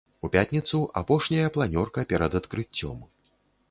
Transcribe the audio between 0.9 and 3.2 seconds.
апошняя планёрка перад адкрыццём.